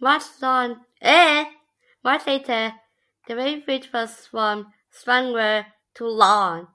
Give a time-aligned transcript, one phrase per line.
[0.00, 0.80] Much later
[2.10, 2.72] the
[3.26, 6.68] ferry route was from Stranraer to Larne.